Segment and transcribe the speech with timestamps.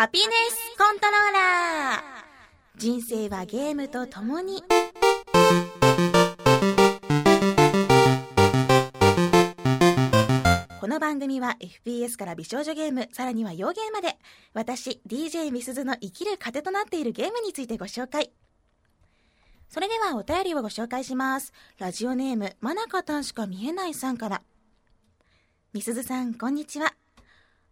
[0.00, 2.78] ハピネスコントローラー。
[2.78, 4.62] 人生はゲームと共に。
[10.80, 14.16] この番組は FPS から美少女ゲームさらには洋ゲーまで。
[14.54, 18.32] 私 DJ みすずの生きる糧となっているゲームについてご紹介。
[19.68, 21.52] それではお便りをご紹介します。
[21.76, 24.40] ラジオネーム真中たんしか見えないさんから。
[25.74, 26.94] みすずさんこんにちは。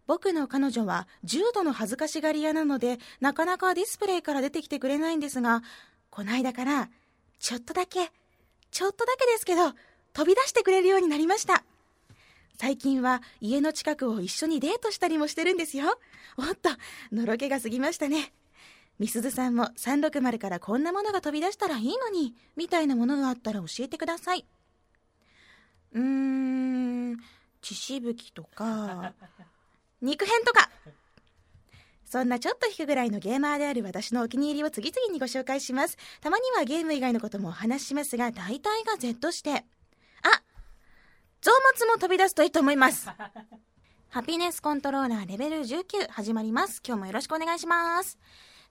[0.09, 5.61] 僕の彼女は重度の恥ずかしがり屋なので、なかなかディスプレイから出てきてくれないんですが、
[6.09, 6.89] こないだから、
[7.37, 8.11] ちょっとだけ、
[8.71, 9.71] ちょっとだけですけど、
[10.13, 11.63] 飛び出してくれるようになりました。
[12.57, 15.99] 最近は家の近くを一緒にデートしたりもしてるんですよ。
[16.37, 16.71] おっと、
[17.11, 18.33] のろけが過ぎましたね。
[18.97, 24.47] みすずさんも360からこんなものが飛び出したらいいのに、みたいなものがあったら教えてください。
[25.93, 27.17] うーん、
[27.61, 29.13] 血しぶきとか、
[30.01, 30.69] 肉片とか
[32.09, 35.95] そんなちょっと引くぐらいのゲーマーである私のお気に入りを次々にご紹介します。
[36.21, 39.51] たまにはゲーム以外のこともお話ししますが、大体が Z して。
[39.51, 40.41] あ
[41.41, 43.07] 臓物も飛び出すといいと思います。
[44.09, 46.81] ハピネスコントローラーレベル19始まります。
[46.83, 48.17] 今日もよろしくお願いします。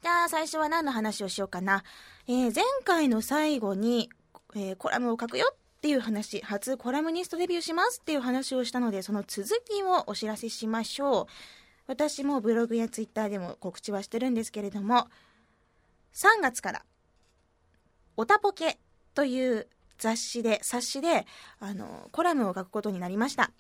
[0.03, 1.85] じゃあ最初は何の話をしようかな。
[2.27, 4.11] えー、前回の最後に、
[4.57, 11.27] えー、コラムを書くよっっていう話、初コラムニストデビューしますっていう話をしたので、その続きをお知らせしましょう。
[11.87, 15.07] 私もブログやツイッターでも告知はしてるんですけれども、
[16.15, 16.85] 3月から、
[18.17, 18.81] おたぽけ
[19.15, 19.69] という
[19.99, 21.27] 雑誌で、冊子で、
[21.61, 23.53] あの、コラムを書くことになりました。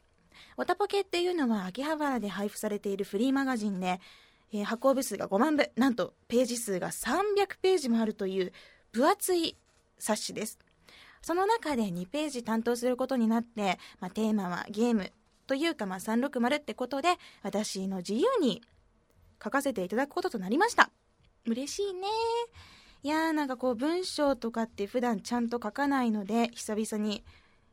[0.57, 4.01] おたぽけっていうのは秋葉原で配布されているフリーマガジンで、
[4.53, 8.53] えー、発行部数が5万部、なんとページ数が300ページもあるという
[8.91, 9.57] 分厚い
[10.01, 10.59] 冊子です。
[11.29, 15.13] その中で2ページ担当することになって、まあ、テーマはゲーム
[15.47, 18.63] というか、まあ、360ってことで、私の自由に
[19.45, 20.89] 書かせていただくこととなりました。
[21.45, 22.09] 嬉しいね。
[23.03, 27.23] いやーなんかこう文章とかって普段ちゃんと書かないので、久々に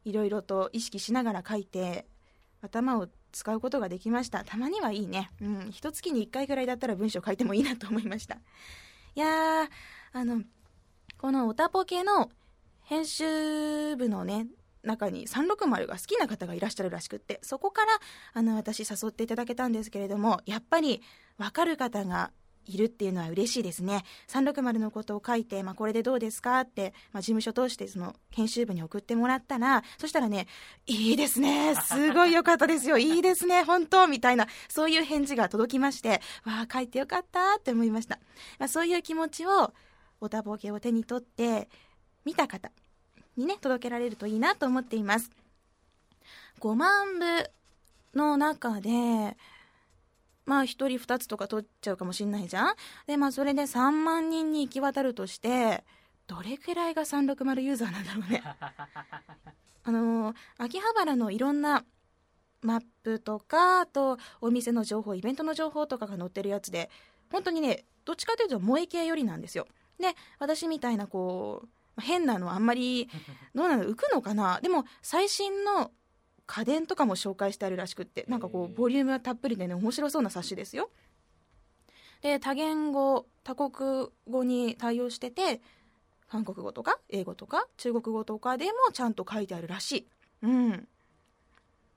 [0.03, 2.05] いろいろと意識しながら書いて、
[2.61, 4.43] 頭を使うことができました。
[4.43, 5.31] たまにはいいね。
[5.41, 5.71] うん。
[5.71, 8.35] 一月に1回ぐらいだったら文章書いてもいいなと思いました。
[9.15, 9.69] いやー、
[10.11, 10.41] あの、
[11.17, 12.29] このオタポケの
[12.85, 14.47] 編集部のね、
[14.83, 17.99] 中に360が好きな方がいらっしゃるらしくって、そこから、
[18.33, 21.01] あの、私誘っていただけたんですけれども、やっぱり、
[21.37, 22.31] わかる方が
[22.67, 24.03] いるっていうのは嬉しいですね。
[24.27, 30.47] 360のことを書いて、まあ、これでどうですかって、まあ、事務所通してその編集部に送ってもらったら、そしたらね、
[30.85, 31.75] いいですね。
[31.75, 32.97] すごい良かったですよ。
[32.97, 33.63] いいですね。
[33.63, 38.19] 本当みたいな、そういう返事が届きまして、わあ、書いてよかったって思いました。
[38.59, 39.73] まあ、そういう気持ちを、
[40.21, 41.69] おたぼけを手に取って、
[42.25, 42.71] 見た方
[43.37, 45.29] にね、届けられるといいなと思っています。
[46.59, 47.25] 5万部
[48.17, 49.37] の中で、
[50.45, 52.75] まあ1人2つとか取っちゃうかもしんないじゃん
[53.07, 55.83] で、まあそれで3万人に行き渡るとして、
[56.27, 58.43] どれくらいが360ユーザーなんだろうね。
[59.83, 61.85] あのー、秋葉原のいろんな
[62.61, 66.89] マップとか、あとお店の情報、イベントの情報とかが載ってるやつで、
[67.31, 69.67] 本当にね、どっちかというと萌え系よりなんですよ。
[69.99, 71.69] で、私みたいなこう、
[72.01, 73.09] 変なのあんまり
[73.53, 74.59] どうなの浮くのかな？
[74.61, 75.91] でも最新の
[76.45, 80.89] 家電とかも紹介してあるらしくってなんかこうボリュームがたっぷりでね面白そうな冊子ですよ。
[82.21, 85.61] で多言語多国語に対応してて
[86.27, 90.07] 韓国語とか英語とか中国語とかでもちゃんと書いてあるらしい。
[90.43, 90.87] うん。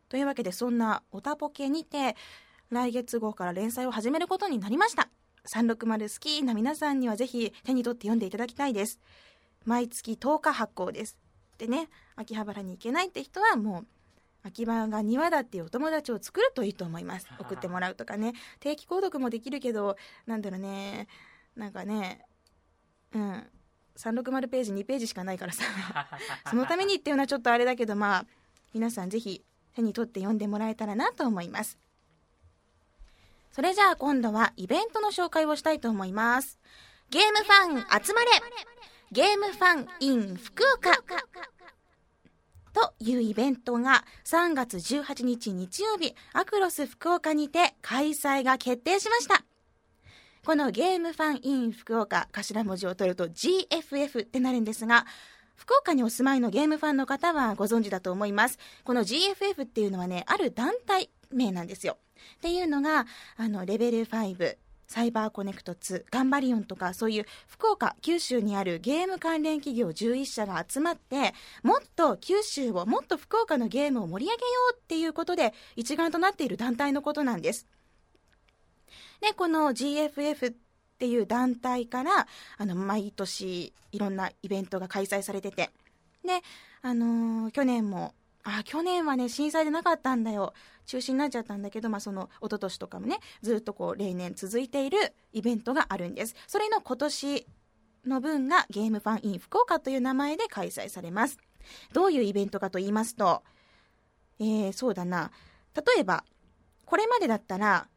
[0.09, 2.17] というわけでそんなおたぽけにて
[2.71, 5.09] 来月号から連載を始めることになりました。
[5.47, 9.01] 360好きな皆さんにはぜひ手に取って読んでいただきたいです
[9.69, 11.19] 毎月10日発行です。
[11.59, 13.87] でね、秋葉原に行けないって人はもう、
[14.43, 17.27] 秋葉が庭だっていうお友達を作るといいと思います。
[17.39, 18.33] 送ってもらうとかね。
[18.61, 19.97] 定期購読もできるけど、
[20.27, 21.07] なんだろうね、
[21.55, 22.25] なんかね、
[23.13, 23.47] うん。
[23.99, 25.65] 360ページ2ページしかないからさ
[26.49, 28.27] そのためにっていうのはちょっとあれだけどまあ
[28.73, 31.79] 皆さんぜひ手に取って読んでもらえたらなと思います
[33.51, 36.61] それじゃあ今度はイベントの紹介をしたいと思います
[37.11, 38.31] ゲームファン集まれ
[39.11, 40.91] ゲームファン in 福岡。
[42.75, 49.45] というイベントが3月18日日曜日アクロス福岡にて開催が決定しました。
[50.45, 55.07] このゲームファン in 福岡頭文字を取ると GFF ってなるんですが
[55.57, 58.59] 福岡にお住まいのゲームファンの方はご存知だと思います。
[58.85, 61.97] この GFF っていうのはねある団体名なんですよ。
[62.37, 63.07] っていうのが
[63.39, 64.59] あのレベル5
[64.89, 77.67] サイバーコネクト2、ガンバリオンとか、そういう福岡、九州にあるゲーム関連企業11社が集まって、もっと九州を、もっと福岡のゲームを盛り上げようっていうことで、一丸となっている団体のことなんです。
[79.21, 80.55] でこの GFF っ
[80.99, 82.27] ていう団体から
[82.57, 85.71] あの毎年いろんなイベントが開催されてて
[86.25, 86.41] で、
[86.83, 88.15] あのー去年も
[88.45, 90.55] あ去年はね震災でなかったんだよ。
[90.87, 94.99] 中止になっちゃったんだけど、まあ、その一昨年とかもねずっとこう例年続いている
[95.33, 96.35] イベントがあるんです。
[96.47, 97.47] それの今年
[98.07, 101.39] の分がゲームファンイン福岡という名前で開催されます。
[101.93, 103.43] どういうイベントかと言いますと
[104.41, 105.31] えー、そうだな。
[105.75, 106.25] 例えば
[106.85, 107.89] これまでだったら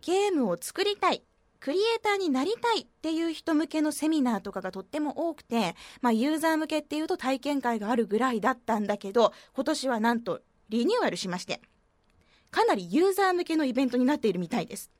[0.00, 1.22] ゲームを作りたい。
[1.60, 11.60] クリエイターになりたいっていう人向けのセミナーとかがとっても多くて、まあ、ユーザー向けっていうと体験会があるぐらいだったんだけど今年はなんとリニューアルしまして
[12.50, 14.90] かなりユーザー向けのイベントになっているみたいです。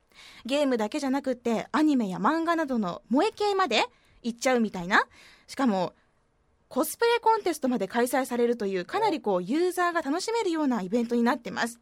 [0.45, 3.85] ゲームだけじゃなくてアニメや漫画などの萌え系まで
[4.21, 5.03] 行っちゃうみたいな。
[5.47, 5.93] しかも
[6.67, 11.79] コスプレコンテストまで開催されるというかなりこうユーザーが楽しめるようなイベントになってます。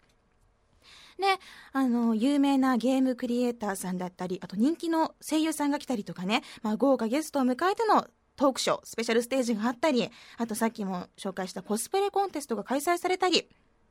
[1.20, 1.26] で
[1.74, 13.46] あの有名なゲームクリエイターさんだったりあと人気の声優さんが来たりとかね、まあ、豪華ゲストを迎えてのトークショースペシャルステージがあったりあとさっきも紹介したコスプレコンテストが開催されたりっ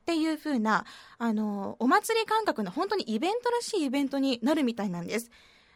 [0.06, 0.84] ていう風な
[1.19, 5.32] あのお祭り感覚の本当にイベントらしいイベントになるみたいなんです。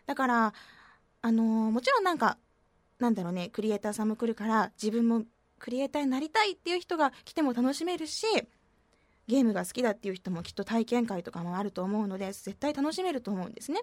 [0.06, 0.55] だから
[1.23, 2.38] あのもちろんなんか
[3.00, 5.25] なんだろうねクリエイターさんも来るから自分も
[5.58, 8.26] クリエイターになりたいっていう人が来ても楽しめるし
[9.31, 13.81] ゲームが好きだっていう人もきっと体験会とかもあると思うので絶対楽しめると思うんですね。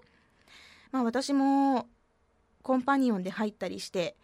[0.92, 1.88] まあ、私も
[2.64, 4.18] コンパニオンで入ったりして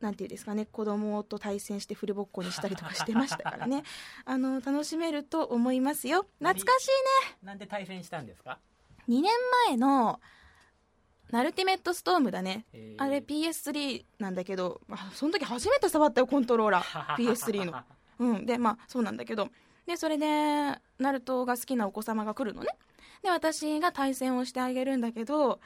[0.00, 3.84] なんていうんですかね子供と対戦してフルボッコにしたりとかしてましたからね。
[4.26, 6.26] あの楽しめると思いますよ。
[6.40, 6.88] 懐かしい
[7.30, 7.38] ね。
[7.44, 8.58] なんで対戦したんですか
[9.08, 9.32] ？2年
[9.68, 10.20] 前の
[11.30, 13.02] ナルティメットストームだね、えー。
[13.02, 17.14] あれ PS3 なんだけどあその時初めて触ったよコントローラー。
[17.22, 17.84] PS3 の。
[18.18, 19.48] うん、でまあそうなんだけど
[19.88, 20.26] でそれで
[20.98, 22.68] ナルトが好きなお子様が来るのね。
[23.22, 25.60] で私が対戦をしてあげるんだけど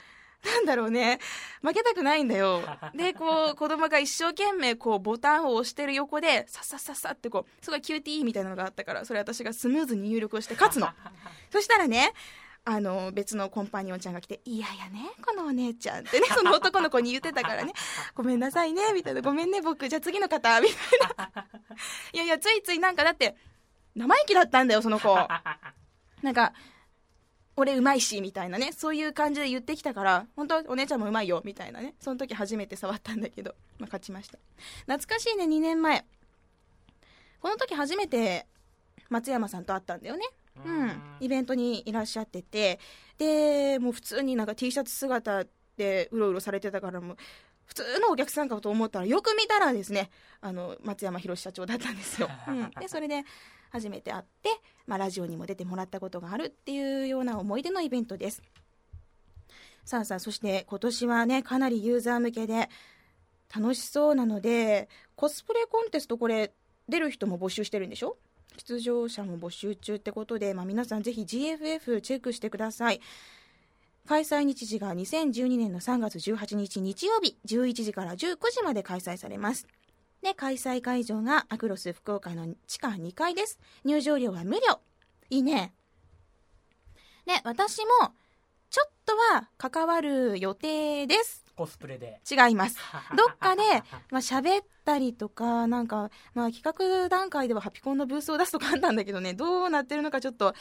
[0.45, 1.19] なんだろうね。
[1.61, 2.61] 負けたくないんだよ。
[2.95, 10.87] でこう子供が一生懸命こうボタンを押してる横でさっさっさっさってこうすごい QTE みたいなのがあったからそれ私がスムーズに入力をして勝つの。
[11.51, 12.13] そしたらね
[12.63, 17.73] あの別のコンパニオンちゃんが来て「いやいやねこのお姉ちゃん」ってねその男の子に言ってたからね
[18.15, 19.89] 「ごめんなさいね」みたいな「ごめんね僕。
[19.89, 20.77] じゃあ次の方」みたい
[21.17, 21.45] な。
[22.13, 23.35] いやいやついついなんかだって
[23.95, 25.15] 生意気だったんだよその子。
[26.21, 26.53] なんか
[27.55, 28.71] 俺うまいしみたいなね。
[28.71, 31.95] そういう感じで言ってきたから本当お姉ちゃんもうまいよみたいなね。
[31.99, 34.37] その時初めて触ったんだけど、まあ、勝ちました。
[34.85, 36.05] 懐かしいね2年前。
[37.39, 38.47] この時初めて
[39.09, 40.25] 松山さんと会ったんだよね。
[40.65, 42.79] うん、イベントにいらっしゃってて。
[43.17, 45.45] でもう普通になんか T シャツ姿
[45.77, 47.17] でうろうろされてたからもう
[47.65, 50.09] 普通のお客さんかと思ったらよく見たらですね
[50.41, 53.23] あの松山博社長だったんですよ、 うん、でそれで
[53.73, 54.49] 初めて会って、
[54.87, 58.41] まあ、ラジオにも出てもらったことがあるっていうような思い出のイベントです。
[59.83, 62.69] さあさあそして今年はねかなりユーザー向けで
[63.53, 66.53] 楽しそうなのでコスプレコンテストこれ
[66.87, 68.15] 出る人も募集してるんでしょ？
[68.57, 73.01] 出場者も募集中ってことで、まあ、皆さんぜひ GFF チェックしてください。
[74.05, 79.65] 開催日時が2012年の3月18日日曜日11時から19時まで開催されます。
[80.23, 83.59] で開催会場がアクロス福岡の地下2階です。
[83.83, 84.79] 入場料は無料。
[85.29, 85.73] いいね。
[87.25, 88.13] で私も
[88.69, 91.43] ちょっとは関わる予定です。
[91.55, 92.19] コスプレで。
[92.29, 92.77] 違います。
[93.15, 93.61] どっかで、
[94.09, 100.55] まあ、喋ったりとか、なんか、まあ、企画段階ではハピコンのブースを出すとかあったんだけどね、どうなってるのかちょっと、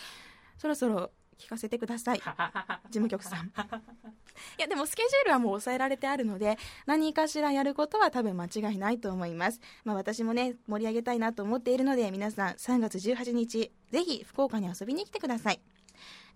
[0.58, 1.10] そろそろ
[1.42, 2.18] 聞かせてください。
[2.90, 3.46] 事務局さん。
[3.46, 3.50] い
[4.58, 9.61] や、でもスケジュールはもう抑えられてあるので、何かしらやることは多分間違いないと思います。
[9.84, 15.61] まあ、私もね、盛り上げたいなと思っているので、皆さん3月18日、ぜひ福岡に遊びに来てください。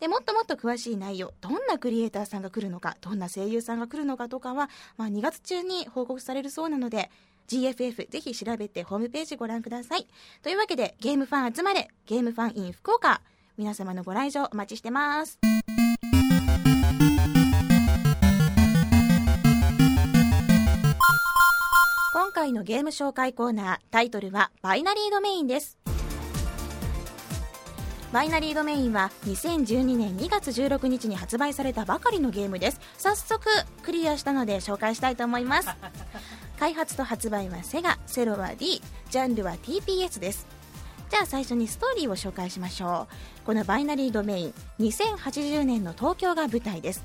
[0.00, 7.10] でもっともっと詳しい内容どんなクリエイターさんが来るのかどんな声優さんが来るのかとかは、まあ、2月中に報告されるそうなので
[7.48, 10.06] GFF ぜひ調べてホームページご覧ください
[10.42, 13.22] というわけでゲームファン集まれゲームファン in 福岡
[13.58, 15.38] 皆様のご来場お待ちしてます。
[22.12, 25.78] 今回のゲーム紹介コーナータイトルはバイナリードメインです。
[28.12, 32.80] バイナリードメインは2012年2月16日に発売されたばかりのゲームです。
[32.98, 33.44] 早速
[33.82, 35.68] クリアしたので紹介したいと思います。
[36.60, 40.46] 開発と発売はセガセロは D ジャンルは TPS です
[41.10, 43.06] じゃあ最初にストーリーを紹介しましょ
[43.42, 43.46] う。
[43.46, 47.04] このバイナリードメイン2080年の東京が舞台です。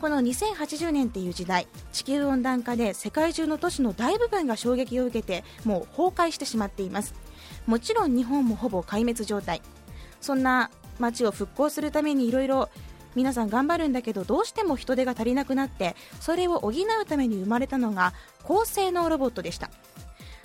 [0.00, 7.14] この2080年っていう時代地球温暖化で世界中の都市の大部分が衝撃を受けてもう崩壊してしまっています。
[7.66, 9.60] もちろん日本もほぼ壊滅状態。
[10.20, 12.70] そんな街を復興するためにいろいろ
[13.14, 16.74] 皆さん頑張るんだけどどうしても人手が足りなくなってそれを補う
[17.06, 19.70] ために生まれたのが高性能ロボットでした。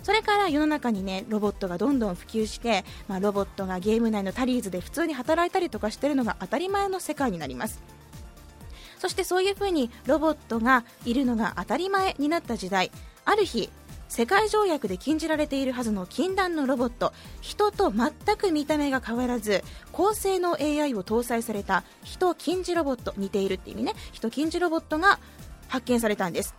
[0.10, 7.80] それから世の中にねロボットがどんどん普及して、まあ、ロボットがゲーム内のタリーズで普通に働いたりとかしてるのが当たり前の世界になります。
[8.98, 12.92] そしてそういう風にロボットがいるのが当たり前になった時代
[13.24, 13.70] ある日
[14.08, 23.94] 世界条約で禁じられているはずの禁断のロボット人と全く見た目が変わらず高性能 AI を搭載された人禁じロボット似ているって意味ね。
[24.12, 25.20] 人禁じロボットが
[25.68, 26.56] 発見されたんです。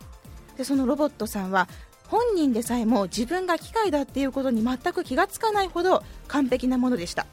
[0.55, 1.67] でそのロボットさんは
[2.11, 7.25] 本人でさえも自分が機械だっていうことに全く気がつかないほど完璧なものでした。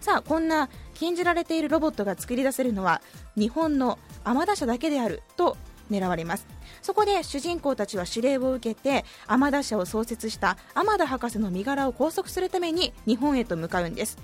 [0.00, 3.02] さあこんな禁じられているロボットが作り出せるのは
[3.36, 5.56] 日本の天田社だけであると
[5.90, 6.46] 狙われます。
[6.80, 14.16] そこで主人公たちは指令を受けて天田社を創設した天田博士の身柄を拘束するために日本へと向かうんです。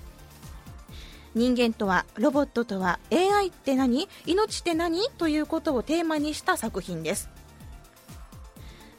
[1.33, 4.07] 人間とはロボットとは AI って何？
[4.25, 5.09] 命って何？
[5.17, 7.29] ということをテーマにした作品です。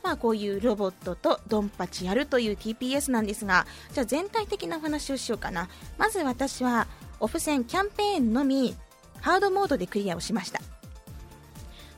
[0.07, 5.69] まあ、こういうロボットとドンパチやるという TPS なんですがじゃあ全体的なお話をしようかな。
[5.99, 6.87] まず私は
[7.19, 8.77] オフ戦キャンペーンのみ
[9.21, 10.61] ハードモードでクリアをしました。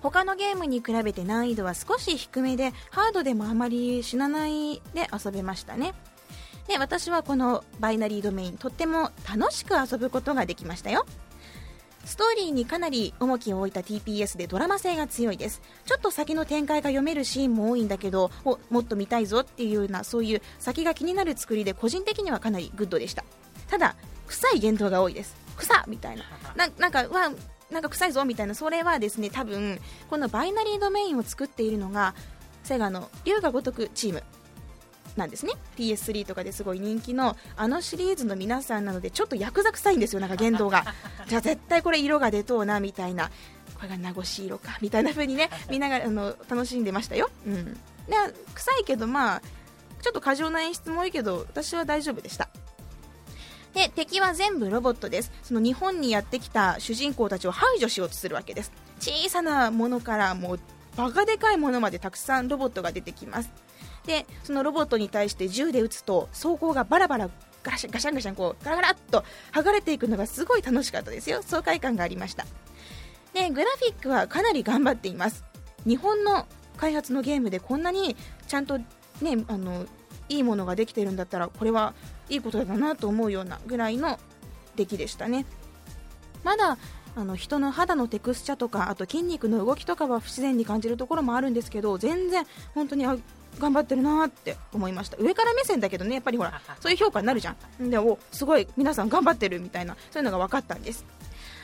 [0.01, 5.93] 他のゲームに比べて難易度は少し低めでハードでもあまり死なないで遊べましたね。
[6.67, 11.05] で私はこの Binary Domain とっても楽しく遊ぶことができましたよ。
[12.09, 15.61] ストーリーにかなり重きを置いた TPS でドラマ性が強いです。
[15.85, 18.31] ちょっと先の展開が読めるシーンも多いんだけど
[18.71, 23.25] もっと見たいぞっていうようなそういう先が気になる作りで個人的にはかなりグッドでした。
[23.69, 23.95] ただ
[24.27, 25.37] 臭い言動が多いです。
[25.59, 26.25] 臭みたいな
[26.79, 27.31] なんかわ
[27.71, 28.55] なんか臭いぞみたいな。
[28.55, 32.15] それはですね多分このバイナリードメインを作っているのが
[32.65, 34.23] セガの龍が如くチーム。
[35.19, 35.53] なんですね。
[35.77, 40.21] PS3 とかですごい人気のあのシリーズの皆さんなのでちょっとヤクザ臭いんですよ。
[40.21, 40.85] なんか言動が。
[41.29, 43.31] じゃあ絶対これ色が出とうなみたいな。
[43.75, 47.81] これが名越色かみたいな風にねみんながあの楽しんでましたよ、うん、で
[48.53, 49.43] 臭いけどまあ
[50.03, 52.49] ちょっと過剰な演出も多いけど私は大丈夫でした。
[53.75, 55.31] で敵は全部ロボットです。
[55.43, 58.73] その日本にやってきた主人公たちを排除しようとするわけです。
[58.99, 60.61] 小さなものからもう
[60.99, 63.53] バカでかいものまでたくさんロボットが出てきます
[64.09, 67.31] でそのロボットに対して銃で撃つと装甲がバラバラ
[67.63, 69.23] ガシャガシャンガシャンこうガラガラっと
[69.53, 71.43] 剥がれていくのがすごい楽しかったですよ。
[71.43, 72.47] 爽快感がありました。
[73.35, 75.45] でグラフィックはかなり頑張っています。
[75.87, 76.47] 日本の
[76.79, 78.87] 開発のゲームでこんなにちゃんとね
[79.49, 79.85] あの
[80.31, 81.95] いいものができてるんだったらこれは
[82.31, 84.19] いいことだなと思うようなぐらいの
[84.77, 85.45] 出来でしたね。
[86.45, 86.79] まだ
[87.17, 93.05] あの人の肌のテクスチャとかあと筋肉の動きとかは不自然に感じるところもあるんですけど全然本当に
[93.59, 95.17] 頑張ってるなって思いました。
[95.19, 97.91] 上から目線だけどねやっぱりほらそういう評価になるじゃん。
[97.91, 101.05] でおすごい皆さん頑張ってるみたいなそういうのが分かったんです。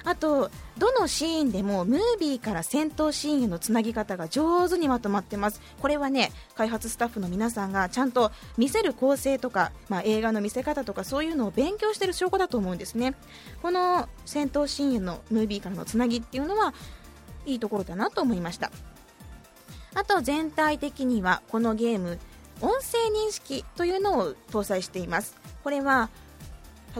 [0.06, 5.62] あとどのシーンでもムービーから戦闘シーンへのつなぎ方が上手にまとまってます。
[5.80, 13.14] これはね開発スタッフの皆さんがちゃんと見せる構成とか、まあ、映画の見せ方とかそういうのを勉強している証拠だと思うんですね。
[13.62, 16.74] この戦闘シーンへのムービーからのつなぎっていうのは
[17.46, 18.70] いいところだなと思いました
[19.94, 22.18] あと全体的にはこのゲーム
[22.60, 25.36] 音声認識というのを搭載しています。
[25.62, 26.10] これは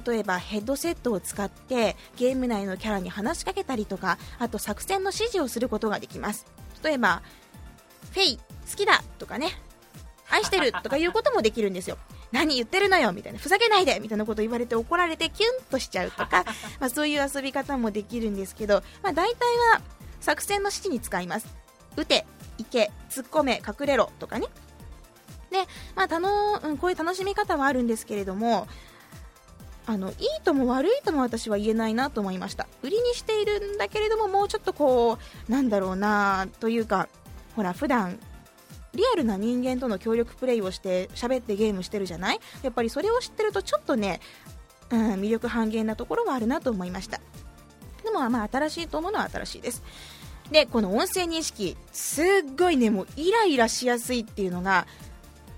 [0.07, 6.47] 例えばヘッドセットを使ってゲーム内のキャラに話しかけたりとかあと作戦の指示をすることができます。
[6.83, 7.23] 例えば
[8.13, 8.37] フェイ
[8.71, 9.51] 好きだとかね
[10.31, 11.99] 愛してるとかいうこともできるんですよ。
[12.33, 13.39] 何言ってるのよみたいな。
[13.39, 16.45] ふざけないでみたいなこと言われて怒られてキュンとしちゃうとか、
[16.81, 19.81] まあ、そういう遊び方もできるんですけど、まあ、大体は
[20.21, 21.47] 作戦の指示に使います。
[21.97, 22.27] 撃て
[22.59, 24.47] 行け突っ込め隠れろとかね。
[25.51, 25.59] で、
[25.95, 28.67] まあ、たのうん、こういう楽しみ方はあるんですけれども
[29.87, 32.67] あのいいとも悪いとも私は言えないなと思いました。
[32.83, 35.19] 売りにしているんだけれどももうちょっとこ
[35.49, 37.09] うなんだろうなというか
[37.55, 38.19] ほら普段
[38.95, 42.41] リアルな人間との協力プレイをして喋ってゲームしてるじゃない？
[42.63, 44.21] やっぱりそれを知ってるとちょっとね、
[44.91, 47.21] うん、魅力半減なところはあるなと思いました。
[48.03, 49.83] でもまあ新しいと思うのは新しいです。
[50.51, 52.25] でこの音声認識すっ
[52.57, 54.87] ごいねもうイライラしやすいっていうのが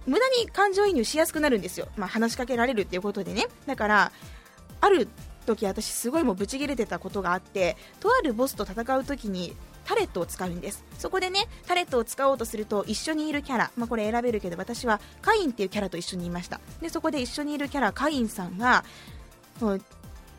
[0.07, 3.47] 無駄に感情移入しやすくなるんですよ、まあ、話しかけられるっていうことでね。
[3.67, 4.13] だから
[4.81, 5.09] ある
[5.47, 10.85] 時私すごいもうブチギレてたことがあってとあるボスと戦う時にタレットを使うんです。
[10.99, 16.61] そこでねタレットを使おうとすると一緒にいるキャラ、まあ、これ選べるけど私はカインっていうキャラと一緒にいました。
[16.81, 18.85] でそこで一緒にいるキャラカインさんが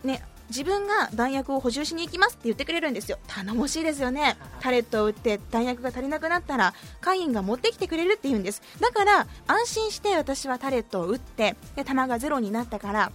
[0.04, 3.20] ね自分が弾薬を補充しに行きますって言ってくれるんですよ。
[3.28, 4.38] 頼もしいですよね。
[4.60, 8.62] タレットを打って弾薬が足りなくなったらカインが持ってきてくれるって言うんです。
[8.80, 13.12] だから安心して私はタレットを打ってで弾がゼロになったから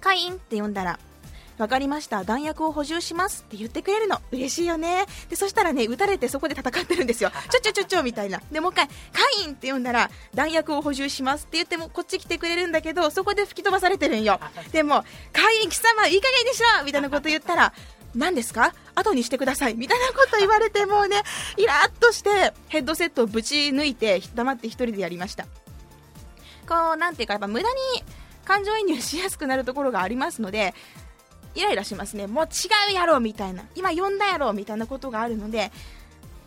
[0.00, 0.98] カインって呼んだら
[1.56, 2.24] 分かりました。
[2.24, 4.20] 弾薬を補充しますって言ってくれるの。
[4.32, 5.06] 嬉しいよね。
[5.30, 7.30] でそしたらね撃たれてそこで戦ってるんですよ。
[7.50, 8.40] ちょちょちょちょみたいな。
[8.50, 8.92] でもう一回カ
[9.44, 14.40] インって呼んだら弾薬を補充しますって言ってもこっち来てくれるんだけどそこで吹き飛ばされてるんよ。
[14.72, 17.72] でもカイン貴様いい加減にしろみたいなこと言ったら
[18.14, 18.74] 何ですか？
[18.96, 19.74] 後にしてください。
[19.74, 21.22] みたいなこと言われてもうね
[21.56, 25.44] イラッとしてヘッドセットをぶち抜いて黙って1人でやりました。
[26.68, 27.74] こうなんていうかやっぱ無駄に
[28.44, 30.74] 感情移入しやすくなるところがありますので
[31.54, 32.26] イライラしますね。
[32.26, 33.64] もう違うやろみたいな。
[33.74, 35.70] 今呼んだやろみたいなことがあるので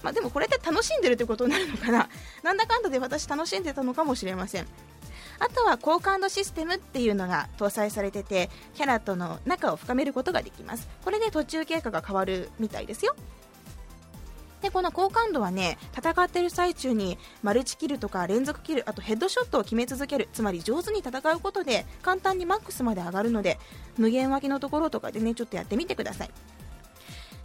[0.03, 2.09] まあ、でもこれって楽しんでるってことになるのかな。
[2.43, 4.67] なんだかんだで私楽しんでたのかもしれません。
[5.39, 10.87] あとは好感度システムっていうのが搭載されててキャラとの仲を深めることができます。
[11.03, 13.15] これで途中経過が変わるみたいですよ。
[14.61, 23.59] でこの好感度はね戦ってる最中にマルチキルとか連続キルあとヘッドショットを決め続けるつまり上手に戦うことで簡単にマックスまで上がるので
[23.97, 26.29] 無限脇のところとかでねちょっとやってみてください。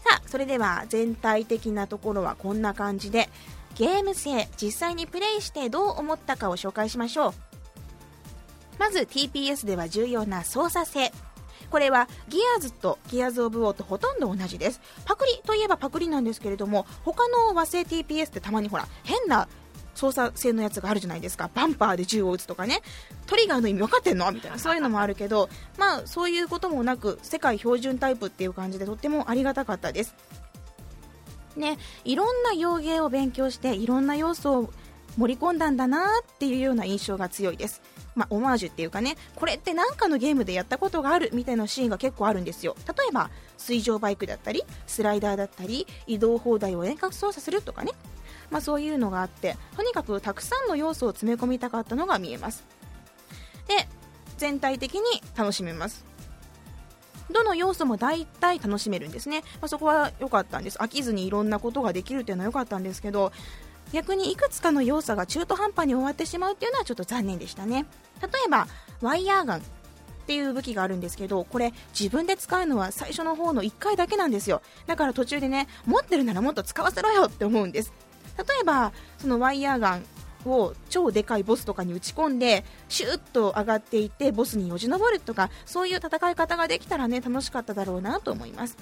[0.03, 3.29] さあそれでは全体的なところはこんな感じで
[3.77, 7.35] ゲーム性実際にプレイしてどう思ったかを紹介しましょう。
[8.79, 11.13] まず TPS では重要な操作性。
[11.73, 14.81] これはギアーズとギアーズ・オブ・ウォーとほとんど同じです。
[15.07, 19.49] パクリといえばパクリなんですけれども他の和製 TPS ってたまにほら変な
[19.95, 21.51] 操作性のやつがあるじゃないですか。
[21.55, 22.83] バンパーで銃を撃つとかね。
[23.27, 24.59] トリガーの意味分かってんのみたいな。
[24.59, 25.49] そういうのもあるけど
[25.79, 30.15] まあそういうこともなく世界標準タイプっていう感じでとってもありがたかったです。
[31.57, 31.79] ね。
[32.05, 34.71] いろんな用芸を勉強していろんな要素を
[35.17, 37.83] 盛り込んだんだなっていうような印象が強いです。
[38.15, 42.77] まあ、オマージュっていうかねこれって何かのゲームでやったことがあるみたいなシーンが結構あるんですよ。
[42.87, 47.93] 例えば水上バイクだったりスライダーだったり移動砲台を遠隔操作するとかね、
[48.51, 52.65] まあ、そういうのがあってとにかくたくさんの要素を詰め込みたかったのが見えます。
[53.67, 53.89] で
[54.37, 55.01] 全体的に
[55.37, 56.05] 楽しめます。
[57.31, 60.79] どの要素も大体楽しめるんですね、まあ、そこは良かったんです。
[60.79, 63.33] 飽きずにいろんなことができるっていうのは良かったんですけど
[63.93, 67.87] 逆にいくつかの要素が中途半端に終わってしまうっていうのはちょっと残念でしたね。
[68.21, 68.67] 例えば
[69.01, 69.63] ワイヤーガンっ
[70.27, 74.63] ていう武器があるんですけどこれ自分で使うのは最初の方の1回だけなんですよ。
[74.87, 77.93] だから途中でね持ってるならもっと使わせろよって思うんです。
[78.39, 80.05] 例えばそのワイヤーガン
[80.47, 88.77] を超でかいボスとかに打ち込んでシューッと上がっていってボスによじ登るとかそういう戦い方ができたらね楽しかっただろうなと思います。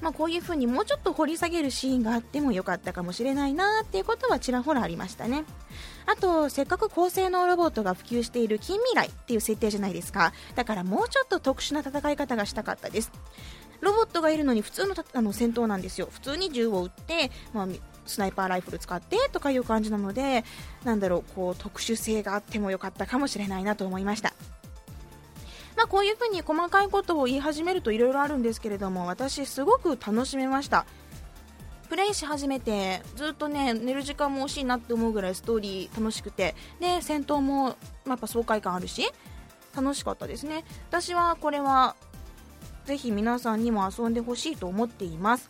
[0.00, 5.44] まあ、こういう風にもうちょっと掘り下げるシーンがあってもよかったかもしれないなっていうことはちらほらありましたね。
[6.06, 10.32] あとせっかく高性能ロボットが普及している近未来っていう設定じゃないですか。
[10.54, 13.10] だからもうちょっと特殊な戦い方がしたかったです。
[13.80, 16.08] ロボットがいるのに普通のあの戦闘なんですよ。
[16.10, 17.68] 普通に銃を撃って、まあ、
[18.06, 20.44] スナイパーライフル使ってとかいう感じなので
[20.84, 24.32] なんだろうこう特殊性があってもよかったかもしれないなと思いました。
[25.76, 30.86] まあ、こういうふうに細かいことを言い始めるといろいろあるんですけれども私すごく楽しめました。
[31.88, 36.54] プレイし始めてずっとね寝る時間も惜しいなって思うぐらいストーリー楽しくて。
[36.80, 39.08] で戦闘もやっぱ爽快感あるし
[39.74, 40.64] 楽しかったですね。
[40.88, 41.94] 私はこれは
[42.86, 45.48] ぜひ皆さんにも遊んでほしいと思っています。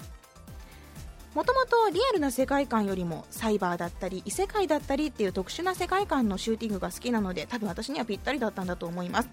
[1.36, 9.28] もともとリアルな世界観よりもサイバーだったり異世界だったりっていう特殊な世界観のシューティングが好きなので多分私にはぴったりだったんだと思います。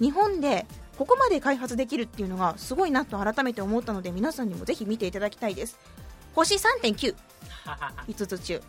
[0.00, 0.64] 日本で
[0.96, 5.78] ここまで開発できるっていうのがすごいなと改めて思ったので皆さんにもぜひ見ていただきたいです。
[6.34, 7.14] 星3.95
[8.26, 8.62] つ中。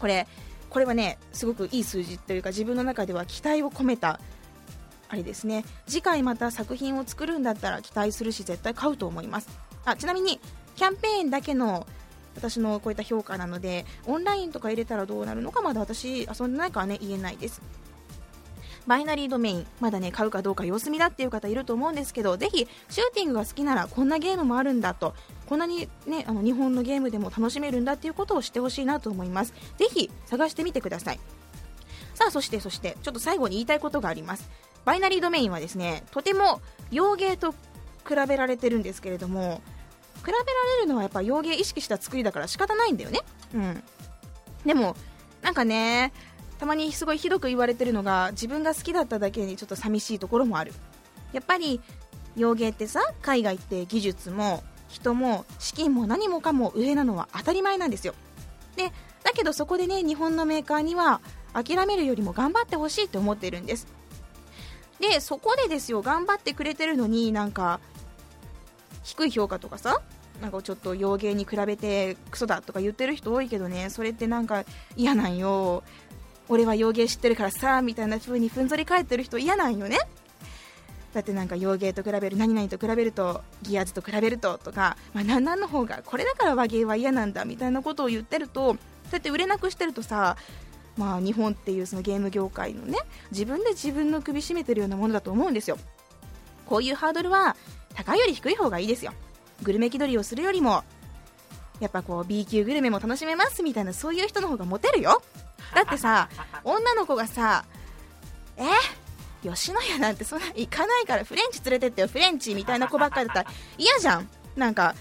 [0.00, 0.26] これ
[0.70, 4.18] これはねすごくいい数字というか自分の中では期待を込めた
[5.10, 5.62] あれですね。
[5.86, 9.48] 次回また作品を作るんだったら期待するし絶対買うと思います。
[9.84, 10.40] あちなみに
[10.74, 11.86] キャンペーンだけの
[12.38, 17.60] 私のこういった評価なのでオンラインとか入れたらどうなるのかまだ私遊んでないからね言えないです。
[18.86, 29.52] バイナリードメインまだね買うかどうか様子見だっていう方いると思うんですけどぜひシューティングが好きならこんなゲームもあるんだとこんなにねあの日本のゲームでも楽しめるんだっていうことを知ってほしいなと思います。
[29.76, 31.20] ぜひ探してみてください。
[32.14, 34.48] さあそしてそしてちょっと最後に言いたいことがあります。
[34.86, 37.56] バイナリードメインはですねとても洋芸と比
[38.26, 39.60] べられてるんですけれども
[40.18, 40.38] 比べら
[40.76, 43.20] れるのはやっぱ洋芸意識した作りだから仕方ないんだよね。
[43.54, 43.82] うん。
[44.66, 44.96] でも
[45.42, 46.12] なんかね
[46.58, 50.72] たまにすごいひどく言われてるのが自分が好きだっただけにちょっと寂しいところもある。
[51.32, 51.80] やっぱり
[52.36, 58.14] 洋芸ってさ海外って技術も人も資金も何もかも上なのは当たり前なんですよ。
[58.76, 61.20] でだけどそこでね日本のメーカーには
[61.52, 63.86] 諦めるよりも頑張ってほしいって思ってるんです。
[65.00, 67.80] でそこでですよ頑張ってくれてるのになんか
[69.08, 70.02] 低い評価とかさ
[70.42, 74.64] なんかちょっと洋芸に比べてクソだとか言ってる人多いけどねそれってなんか
[74.96, 75.82] 嫌なんよ。
[76.50, 79.98] 俺は洋芸知ってるからさみたいな風にふんぞり返ってる人嫌なんよね。
[81.12, 88.76] だってなんか洋芸と比べる何々と比べるとギアーズと比べるととか、まあ、何々の方がこれだから和芸は嫌なんだみたいなことを言ってるとそう
[89.12, 90.36] やって売れなくしてるとさ
[90.96, 92.98] まあ日本っていうそのゲーム業界のね
[93.30, 95.78] 自分で自分の首絞めてるようなものだと思うんですよ。
[96.66, 97.56] こういうハードルは
[97.98, 99.12] 高いより低い方がいいですよ。
[99.62, 100.84] グルメ気取りをするよりも
[101.80, 105.20] やっぱこう B 級グルメも楽しめますみたいなそういう人の方がモテるよ。
[105.74, 106.28] だってさ
[106.64, 107.64] 女の子がさ
[108.56, 108.62] え？
[109.42, 114.28] 吉野家なんてそんな行かないからフレンチ連れてってよフレンチみたいな子ばっかりだったら嫌じゃん。
[114.56, 114.94] なんか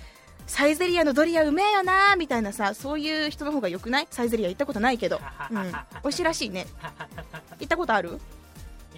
[0.48, 4.08] サイゼリアのドリアうめえよなみたいなさそういう人の方がよくない？
[4.10, 5.20] サイゼリア行ったことないけど、
[5.52, 6.66] うん、美味しいらしいね。
[7.60, 8.10] 行ったことある？
[8.12, 8.18] 行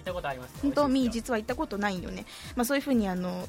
[0.00, 0.88] ったことあります本当？
[0.88, 2.24] みー実は行ったことないよね、
[2.56, 3.46] まあ、そういう風にあの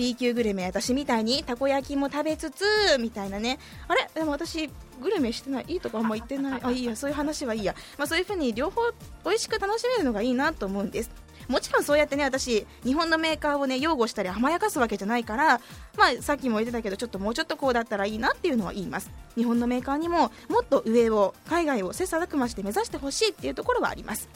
[0.00, 2.64] B 級グルメ私みたいにたこ焼きも食べつつ
[2.98, 3.58] みたいなね。
[3.86, 4.08] あれ？
[4.14, 4.70] でも私
[5.02, 5.66] グルメしてない？
[5.68, 6.60] いいとかあんま言ってない？
[6.64, 8.80] あいいやそういう話はいいや、まあ、そういう風に両方
[9.26, 11.10] 美味しく楽しめるのがいいなと思うんです。
[11.48, 15.60] もちろんそうやってね私日本のメーカーをね擁護したり甘やかすわけじゃないから
[15.98, 19.10] まあさっきも言ってたけどちょっともうちょっとこうだったらいいなっていうのは言います。
[19.36, 24.28] 日本のメーカーにももっと上を海外を切磋琢磨して目指してほしいっていうところはあります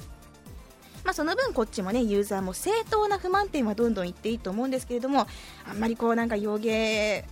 [1.04, 5.26] まあ、その分こっちもねユーザーも正当な不満点はどんどん言っていいと思うんですけれども
[5.68, 7.24] あんまりこうなんか洋芸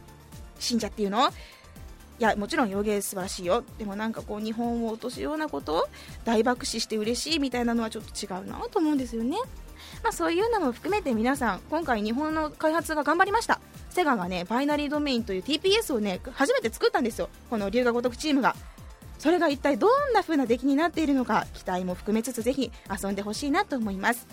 [0.59, 1.31] 信者っていうの？
[2.19, 3.65] いやもちろん洋芸素晴らしいよ。
[3.79, 5.89] でもなんかこう日本を落とすようなことを
[6.25, 9.37] 大爆死して嬉しいみたいなのはちょっと違うなと思うんですよね。
[10.05, 13.61] まあ、そういうのも含めて皆さん今回日本の開発が頑張りました。
[13.91, 17.29] セガがねバイナリードメインという TPS をね初めて作ったんですよ。
[17.51, 18.55] この龍が如くチームが。
[19.23, 24.27] それが一体どんな風な出来になっているのか期待も含めつつぜひ遊んでほしいなと思います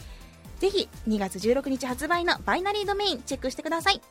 [0.58, 4.02] ぜひ2月16日発売のバイナリードメインチェックしてください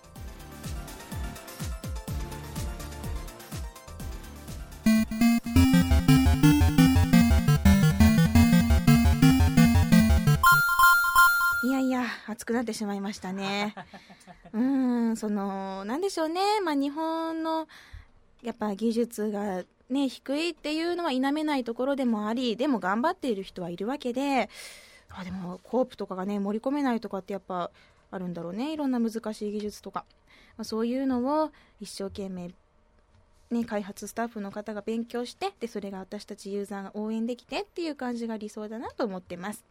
[12.29, 13.75] 熱くなってしまいましたね。
[14.53, 16.61] うん、その、なんでしょうね。
[16.61, 17.67] まあ、日本の、
[18.43, 24.51] やっぱ技術がね、低いっていうのは否めないところでもあり、でも頑張っている人はいるわけで、
[25.11, 27.71] あでも、コープとかがね、盛り込めないとかってやっぱ
[28.11, 28.73] あるんだろうね。
[28.73, 30.05] いろんな難しい技術とか。
[30.59, 32.51] まあ、そういうのを一生懸命
[33.51, 39.65] ね、開発スタッフの方が勉強してでそれが私たちユーザーが応援できてっていう感じが理想だなと思ってます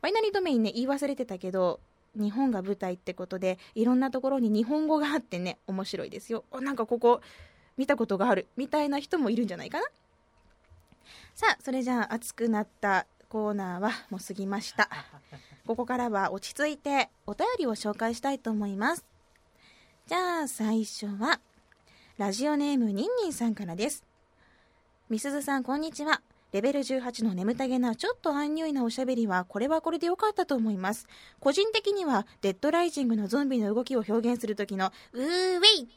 [0.00, 1.80] バイナリードメインね言い忘れてたけど
[2.14, 7.22] 日本が舞台ってことでいろんなところに日本語があってね面白いですよなんかここ
[7.76, 9.86] 見たことがあるみたいな人もいるんじゃないかな。
[11.34, 14.88] さあそれじゃあ熱くなったコーナーはもう過ぎました。
[15.66, 19.04] ここからは落ち着いてお便りを紹介したいと思います。
[20.06, 21.40] じゃあ最初は
[22.18, 24.04] ラジオネームニンニンさんからです。
[25.08, 26.20] みすずさんこんにちは。
[26.52, 31.08] レベル18の眠たげなちょっとアンニュイなおしゃべりはこれはこれで良かったと思います。
[31.40, 35.88] 個人的にはデッドライジングのゾンビの動きを表現する時のうーウェイ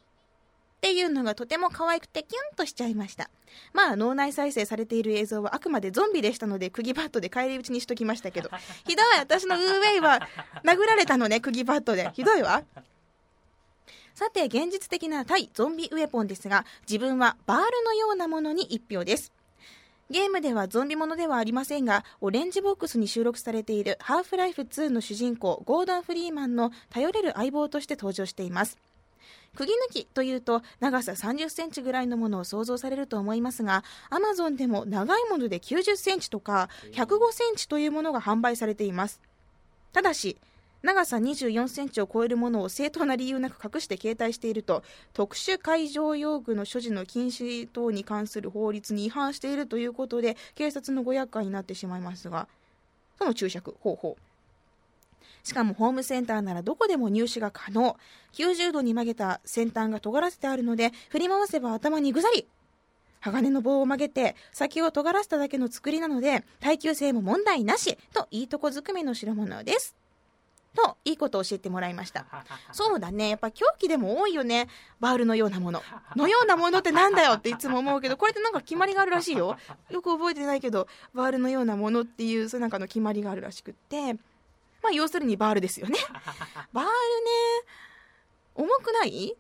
[0.86, 3.32] っていうのがとても可愛くてキュンとしちゃいました。
[3.74, 8.52] まあ脳内再生されている映像はあくまでゾンビでしたので釘バットで返り討ちにしときましたけど、
[8.86, 10.22] ひどい私のウーウェイは
[10.64, 12.12] 殴られたのね釘バットで。
[12.14, 12.64] ひどいわ。
[14.14, 19.34] さて現実的な対ゾンビウェポンですが自分はバールのようなものに1票です
[20.12, 28.78] ゲームではゾンビものではありませんが、オレンジボックスに収録されているハーフライフ2の主人公、ゴードン・フリーマンの頼れる相棒として登場しています。
[29.56, 39.22] 釘抜きというと長さ30センチぐらいのものを想像されると思いますが、アマゾンでも長いもので90センチとか105センチというものが販売されています。
[39.94, 40.38] ただし、
[40.86, 52.48] 長さ24センチを超えるものを正当な理由なく隠して携帯していると特殊海上用具の所持の禁止等に関する法律に違反しているということで警察のご厄介になってしまいますが
[53.18, 54.16] その注釈方法
[55.44, 57.98] しかもホームセンターならどこでも入手が可能。
[58.34, 62.48] 90度に曲げた先端が尖らせてあるので振り回せば頭にぐざり。
[63.22, 69.96] 鋼の棒を曲げて先を尖らせただけの作りなので耐久性も問題なしといいとこずくめの代物です。
[70.76, 72.26] といいことを教えてもらいました。
[72.74, 73.30] そうだね。
[73.30, 74.68] やっぱ狂気でも多いよね。
[75.00, 75.82] バールのようなもの。
[76.16, 79.58] のようなものってなんだよっていつも思うけどこれってなんか決まりがあるらしいよ。
[79.90, 84.18] よく覚えてないけどバールのようなものっていうそなんかの決まりがあるらしくって
[84.86, 85.98] まあ要するにバールですよね。
[86.72, 86.92] バールね
[88.54, 89.36] 重くない？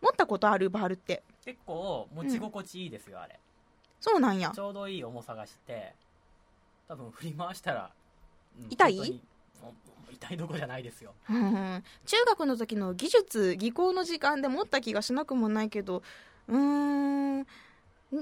[0.00, 1.24] 持ったことあるバールって。
[1.44, 3.40] 結構持ち心地いいですよ、うん、あれ
[4.00, 4.52] そうなんや。
[4.54, 5.94] ちょうどいい重さがして
[6.86, 7.90] 多分振り回したら、
[8.60, 9.20] うん、痛い？
[10.12, 16.04] 痛いどこじゃないですよ、うん、中学の時の技術技巧の時間で持った気がしなくもないけど
[16.46, 17.46] うーん。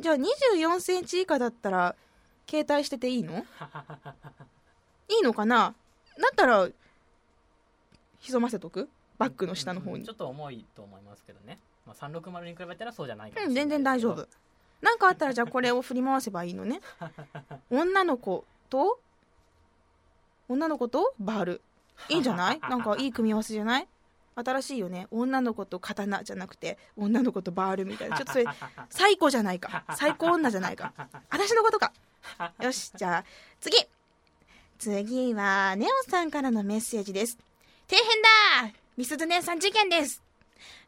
[0.00, 0.24] じゃあ2
[0.56, 1.94] 4センチ以下だったら
[2.48, 3.44] 携帯してていいの？
[5.08, 5.74] いいのかな？
[6.18, 6.68] だったら
[8.20, 8.88] 潜ませとく？
[9.18, 14.26] バッグの下の方にうんちょっと重いと思いますけどね、まあ、360に比べたらそうじゃないかもうん、しれない全然大丈夫。
[14.80, 16.80] なんかあったらじゃあこれを振り回せばいいのね。
[17.70, 18.98] 女の子と、
[20.48, 21.60] 女の子とバール。
[22.08, 22.60] いいんじゃない？
[22.68, 23.88] なんかいい組み合わせじゃない？
[24.34, 25.06] 新しいよね。
[25.10, 28.16] 女の子と刀じゃなくて、女の子とバールみたいな。
[28.16, 28.46] ちょっとそれ、
[28.88, 29.84] 最高じゃないか。
[29.94, 30.92] 最高女じゃないか。
[31.30, 31.92] 私のことか。
[32.60, 33.24] よし、じゃあ、
[33.60, 33.76] 次。
[34.82, 37.38] 次は、ネオさんからのメッセージです。
[37.88, 40.20] 底辺だミスズ姉さん事件です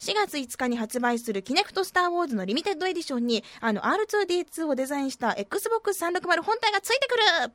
[0.01, 7.53] 4月5日に発売するキネクトスターウォーズのリミテッドエディションに、あの R2D2 をデザインした Xbox 360本体がついてくる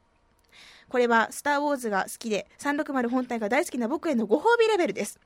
[0.87, 5.19] これはスターウォーズが好きで360本体が大好きな僕へのご褒美レベルです。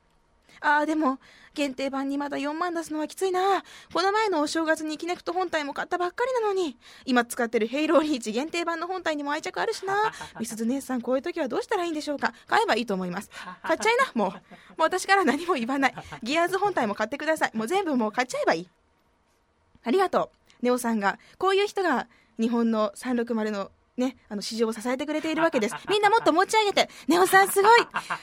[0.64, 1.18] あーでも、
[1.52, 6.76] 限定版にまだ4万出すのはきついなこの前のお正月にキネクト本体も買ったばっかりなのに。
[7.04, 13.30] 今使ってるヘイローリーチ限定版の本体にも愛着あるしなミスズ姉さんこういう時はどうしたらいいんでしょうか買えばいいと思います。
[13.62, 14.30] 買っちゃいな、もう。
[14.30, 14.40] もう
[14.78, 15.94] 私から何も言わない。
[16.22, 17.50] ギアーズ本体も買ってください。
[17.54, 18.68] もう全部もう買っちゃえばいい。
[19.84, 20.64] ありがとう。
[20.64, 22.08] ネオさんが、こういう人が
[22.40, 25.74] 日本の360のね、あの市場を支えてくれているわけです。
[25.88, 27.80] みんなもっと持ち上げて、ネオさんすごい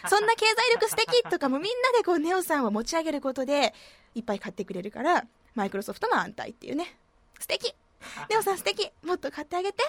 [0.10, 3.74] そんな経済力素敵とかもみんなでこうネオさんを持ち上げることで、
[4.16, 6.98] いっぱい買ってくれるから、マイクロソフトも安泰っていうね。
[7.40, 7.74] 素敵
[8.30, 9.84] ネオさん素敵もっと買ってあげて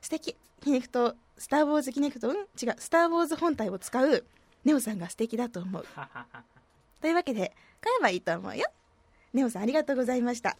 [0.00, 2.36] 素敵キネクト、スター・ウォーズキネクト、うん？
[2.36, 4.24] 違う、スター・ウォーズ本体を使う
[4.64, 5.86] ネオさんが素敵だと思う。
[7.00, 8.66] というわけで、買えばいいと思うよ。
[9.32, 10.56] ネオさんありがとうございました。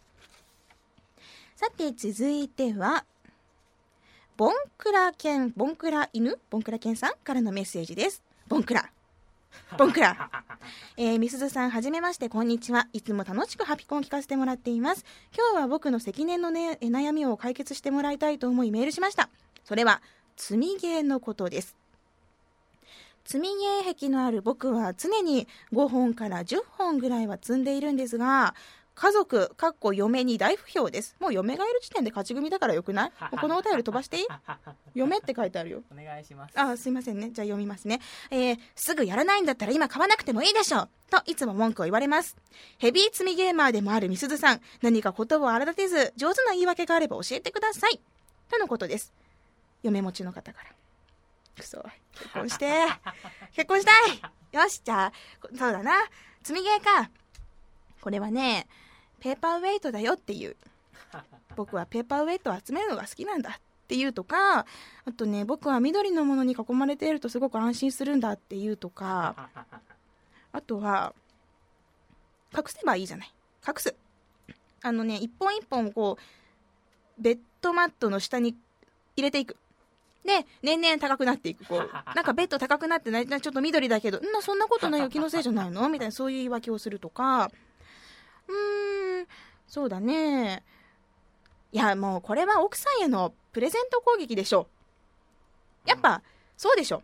[1.55, 3.05] さて、続いては、
[4.35, 6.39] ボンクラ犬、ボンクラ犬？
[6.49, 8.23] ボンクラ犬さんからのメッセージです。
[8.47, 8.89] ボンクラ。
[9.77, 10.31] ボンクラ。
[10.97, 12.87] えー、みすずさん、はじめまして、こんにちは。
[12.93, 15.05] いつも楽しくハピコンを聞かせてもらっています。
[15.37, 19.29] 今日は僕の積年の、ね、え悩みを解決してもらいたいと思いメールしました。
[19.65, 20.01] それは、
[20.35, 21.75] 積みゲーのことです。
[23.25, 28.55] 積みゲー癖のある僕は常に5本から10本ぐらいは積んでいるんですが、
[28.95, 31.15] 家族、かっこ嫁に大不評です。
[31.19, 33.37] もう嫁がいる時点で勝ち組だからよくない？
[33.41, 34.25] このお便り飛ばしていい？
[34.93, 35.83] 嫁って書いてあるよ。
[35.91, 37.31] お願いしますあ、すいませんね。
[37.31, 37.99] じゃあ読みますね。
[38.29, 40.89] えー、すぐやらないんだったら今買わなくてもいいでしょう。
[41.09, 42.37] と、いつも文句を言われます。
[42.77, 47.99] ヘビー積みゲーマーでもあるみすずさん、何か言葉を荒立てず、上手な言い訳があれば教えてください。
[48.49, 49.11] とのことです。
[49.81, 50.69] 嫁持ちの方から。
[51.57, 52.71] くそ、結婚して。
[53.53, 55.13] 結婚したいよし、じゃあ、
[55.57, 55.93] そうだな。
[56.43, 57.09] 積みゲーか。
[58.01, 58.67] これはね、
[59.23, 60.57] ペーパーウェイトだよっていう。
[61.55, 63.53] 僕はペーパーウェイトを集めるのが好きなんだっ
[63.87, 64.65] ていうとか、あ
[65.15, 69.49] とね、僕は緑のものに囲まれているとすごく安心するんだっていうとか、
[70.51, 71.13] あとは、
[72.55, 73.33] 隠せばいいじゃない。
[73.65, 73.95] 隠す。
[74.81, 78.57] あのね、一本一本こう、ベッドマットの下に
[79.15, 79.55] 入れていく。
[80.25, 81.65] で、年々高くなっていく。
[81.65, 85.87] こう、 なんかベッド高くなってない、ちょっと緑だけど、んな、そんなことないよ、気のせいじゃないの？
[85.87, 87.49] みたいな、そういう言い訳をするとか、
[88.47, 89.02] うーん、
[89.67, 90.63] そうだね。
[91.71, 94.67] いや、もうこれは奥さんへのプレゼント攻撃でしょ。
[95.85, 96.21] やっぱ、
[96.55, 97.03] そうでしょ。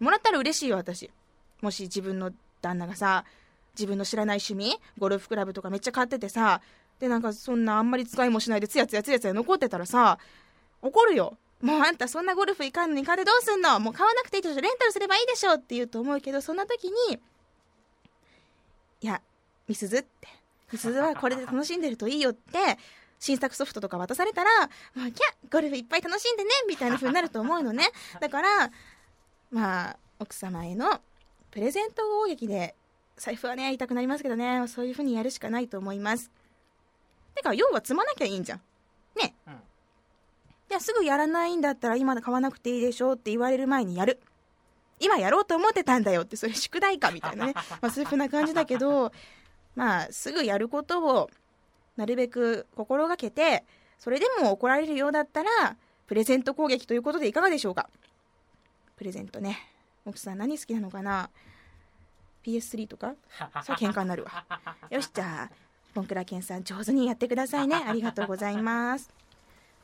[0.00, 1.10] もらったら嬉しいよ、私。
[1.60, 3.24] もし自分の旦那がさ、
[3.74, 6.60] 自分の知らない趣味ゴルフクラブとかめっちゃ買っててさ、
[6.98, 10.18] で、なんかそんなあんまり使いもしないでツヤツヤツヤツヤ残ってたらさ、
[10.82, 11.36] 怒るよ。
[11.62, 13.78] もうあんたそんなゴルフ行かんのに金どうすんの？
[13.80, 17.20] もう買わなくていいでしょレンタルすればいいでしょって言うと思うけど、そんな時に、
[19.00, 19.22] いや、
[19.68, 20.28] みすずって、
[20.72, 22.78] みすずはこれで楽しんでるといいよって、
[23.18, 24.50] 新作ソフトとか渡されたら、
[24.94, 27.90] もうキャゴルフいっぱい楽しんでねみたいな風になると思うのね。
[28.20, 28.70] だから、
[29.50, 31.00] まあ、奥様への
[31.50, 32.74] プレゼント攻撃で、
[33.16, 36.30] 財布はね、痛くなりますけどね、そういう風にやるしかないと思います。
[37.34, 38.60] てか、要は積まなきゃいいんじゃん。
[39.16, 39.34] ね。
[39.46, 39.62] うん
[40.72, 44.22] じゃあすぐやらないんだったら今買わなくていいでしょって言われる前にやる。
[45.00, 47.52] 今やろうと思ってたんだよって、それ宿題かみたいなね。
[47.82, 49.12] まあそういう風な感じだけど、
[49.74, 51.30] まあすぐやることを
[51.96, 53.64] なるべく心がけて、
[53.98, 57.88] それでも怒られるようだったら、プレゼント攻撃ということでいかがでしょうか？
[58.96, 59.58] プレゼントね。
[60.04, 61.30] 奥さん何好きなのかな
[62.44, 63.14] ?PS3 とか？
[63.62, 64.44] それ喧嘩になるわ。
[64.90, 65.54] よし、じゃあ、
[65.94, 67.76] ボンクラケンさん上手にやってくださいね。
[67.76, 69.10] ありがとうございます。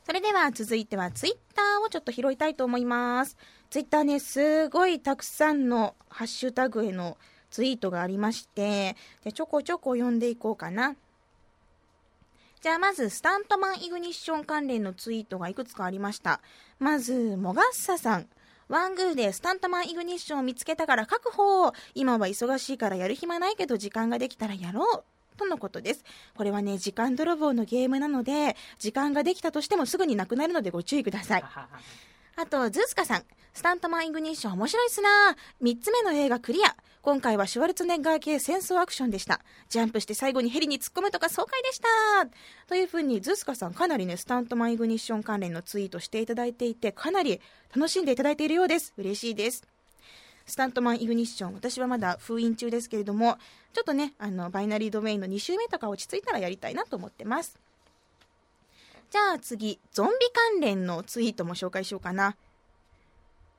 [0.05, 3.37] それでは続いてはツイッターをちょっと拾いたいと思います。
[3.69, 7.19] ツイッターね、すごいたくさんのハッシュタグへの
[7.51, 10.97] ツイートがありまして、でちょこちょこ読んでいこうかな。
[12.61, 16.41] じゃあまず、スタントマンイグニッション関連のツイートがいくつかありました。
[16.81, 18.29] まず、モガッサさん。
[18.69, 25.05] ワングーでスタントマンイグニッションを見つけたから確保今は忙しいからやる暇ないけど時間ができたらやろう
[25.39, 26.05] とのことです。
[26.37, 31.45] これはね、時間泥棒のゲームなので、時間ができたとしてもすぐになくなるのでご注意ください。
[32.41, 33.25] あと、ズースカさん。
[33.53, 35.09] スタントマンイグニッション面白いっすな
[35.61, 36.77] 3つ目の映画クリア。
[37.03, 39.41] 今回はシュワルツネッガー系戦争アクションでした。
[39.69, 41.87] ジャンプして最後にヘリに突っ込むとか爽快でした
[42.69, 47.41] というふうに、ズスカさんかなりね、スタントマンイグニッション関連のツイートしていただいていて、かなり
[47.75, 48.95] 楽しんでいただいているようです。
[48.97, 49.67] 嬉しいです。
[50.47, 53.39] スタントマンイグニッション、私はまだ封印中ですけれども、
[53.73, 57.59] ちょっとね、あの、バイナリードメインの2周目とか落ち着いたらやりたいなと思ってます。
[59.11, 62.37] じゃあ次、ゾンビ関連のツイートも紹介しようかな。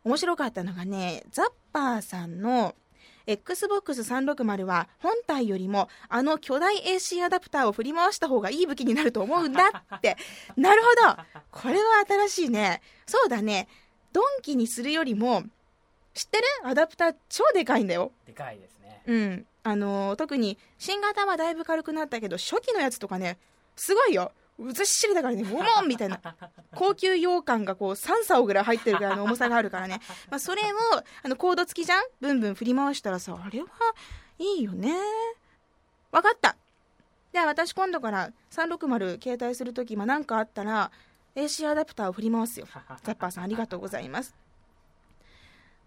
[0.03, 2.75] 面白かったのがね、ザッパーさんの
[3.25, 10.17] Xbox 360は本体よりもあの巨大 AC アダプターを振り回した方がいい武器になると思うんだって。
[10.57, 11.23] なるほど。
[11.51, 12.81] これは新しいね。
[13.05, 13.67] そうだね。
[14.13, 15.43] ドンキにするよりも、
[16.13, 18.11] 知ってるアダプター超でかいんだよ。
[18.25, 19.03] でかいですね。
[19.05, 19.45] うん。
[19.61, 23.37] あのー特に新型はだいぶ軽くなったけど、初期のやつとかね、
[23.75, 24.31] すごいよ。
[24.67, 26.19] うずっしりだからね、ボモンみたいな。
[26.75, 29.99] 高級羊羹がこう3竿ぐらい入ってるぐらいの重さがあるからね。
[30.29, 30.75] まあ、それを、
[31.23, 32.03] あの、コード付きじゃん？
[32.19, 33.67] ブンブン振り回したらさ、あれは
[34.37, 34.93] いいよね。
[36.11, 36.55] わかった。
[37.31, 40.91] じゃあ私今度から360携帯するとき、まあ、なんかあったら、
[41.35, 42.67] AC アダプターを振り回すよ。
[43.03, 44.35] ザッパーさんありがとうございます。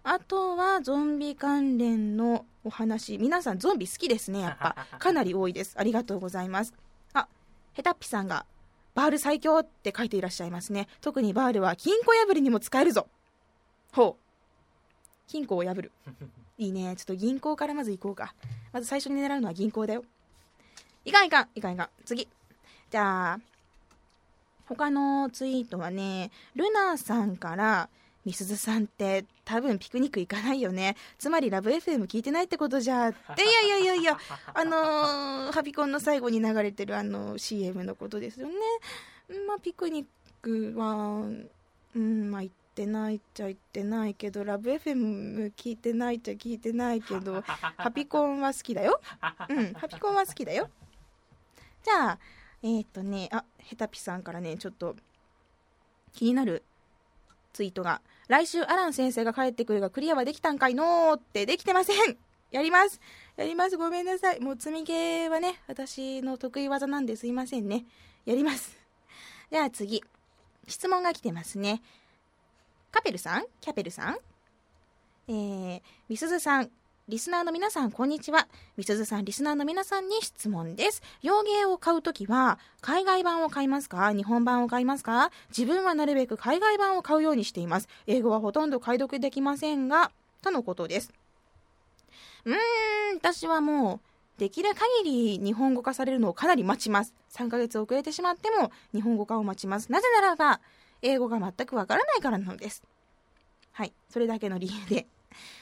[0.04, 3.18] あとはゾンビ関連のお話。
[3.18, 4.76] 皆さんゾンビ好きですね、やっぱ。
[4.98, 5.74] かなり多いです。
[5.78, 6.74] ありがとうございます。
[7.12, 7.28] あ、
[7.72, 8.46] ヘタッピさんが、
[8.94, 10.88] バール最強って書いていらっしゃいますね。
[11.00, 13.08] 特にバールは金庫破りにも使えるぞ。
[13.92, 14.22] ほう。
[15.28, 15.92] 金庫を破る。
[16.58, 16.94] いいね。
[16.96, 18.34] ちょっと銀行からまず行こうか。
[18.72, 20.04] まず最初に狙うのは銀行だよ。
[21.04, 21.88] いかんいかん、いかんいかん。
[22.04, 22.28] 次。
[22.90, 23.40] じゃあ、
[24.66, 27.88] 他のツイートはね、ルナさんから、
[28.24, 30.96] みすずさんって多分ピクニック行かないよね。
[31.18, 33.08] つまりラブ FM 聞いてないってことじゃ。
[33.08, 34.18] っていやいやいやいや、
[34.54, 38.54] あのーハピコンの最後に流れてるあの CM のことですよね。
[39.46, 40.06] まあピクニッ
[40.40, 41.26] クは、
[41.94, 49.00] うん、まあ行ってないっちゃ行ってないけど、ラブ FM 聞いてないっちゃ聞いてないけど、 ハピコンは好きだよ。
[49.48, 50.70] うん、ハピコンは好きだよ。
[51.82, 52.18] じゃあ、
[52.62, 54.94] えーっ、とね、あ、ヘタピさんからね、ちょっと
[56.12, 56.62] 気になる
[57.52, 62.16] ツイートが、来週アラン先生が帰ってくるがクリアはできたんかいのーってできてません
[62.50, 63.00] やります
[63.36, 64.40] やりますごめんなさい。
[64.40, 67.86] もう積みゲーはね、私の得意技なんですいませんね。
[68.26, 68.76] やります。
[69.50, 70.02] では次。
[70.68, 71.82] 質問が来てますね。
[72.90, 73.46] カペルさん？
[73.60, 74.18] キャペルさん？
[75.28, 76.70] えー、みすずさん、
[77.12, 78.48] リスナーの皆さん、こんにちは。
[78.78, 81.02] みすずさん、リスナーの皆さんに質問です。
[81.20, 84.14] 洋芸を買うときは、海外版を買いますか？
[84.14, 85.30] 日本版を買いますか？
[85.50, 87.88] 自分はなるべく海外版を買うようにしています。
[88.06, 91.12] 英語はほとんど解読できませんが、とのことです。
[92.46, 92.56] うーん、
[93.18, 94.00] 私はも
[94.36, 94.70] う、できる
[95.04, 97.12] 限り日本語化されるのをかなり待ちます。
[97.32, 99.92] 3ヶ月遅れてしまっても日本語化を待ちます。
[99.92, 100.62] なぜならば、
[101.02, 102.82] 英語が全くわからないからなのです。
[103.72, 105.06] はい、それだけの理由で。